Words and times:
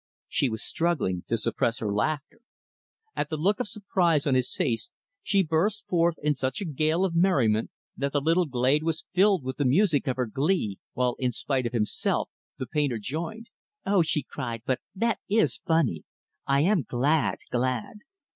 She 0.27 0.49
was 0.49 0.63
struggling 0.63 1.25
to 1.27 1.37
suppress 1.37 1.77
her 1.77 1.93
laughter. 1.93 2.39
At 3.15 3.29
the 3.29 3.37
look 3.37 3.59
of 3.59 3.67
surprise 3.67 4.25
on 4.25 4.33
his 4.33 4.51
face, 4.51 4.89
she 5.21 5.43
burst 5.43 5.85
forth 5.87 6.15
in 6.23 6.33
such 6.33 6.59
a 6.59 6.65
gale 6.65 7.05
of 7.05 7.13
merriment 7.15 7.69
that 7.97 8.11
the 8.11 8.19
little 8.19 8.47
glade 8.47 8.81
was 8.81 9.05
filled 9.13 9.43
with 9.43 9.57
the 9.57 9.63
music 9.65 10.07
of 10.07 10.15
her 10.15 10.25
glee; 10.25 10.79
while, 10.93 11.15
in 11.19 11.31
spite 11.31 11.67
of 11.67 11.73
himself, 11.73 12.31
the 12.57 12.65
painter 12.65 12.97
joined. 12.97 13.51
"Oh!" 13.85 14.01
she 14.01 14.23
cried, 14.23 14.63
"but 14.65 14.79
that 14.95 15.19
is 15.29 15.61
funny! 15.67 16.03
I 16.47 16.61
am 16.61 16.81
glad, 16.81 17.37
glad!" 17.51 17.97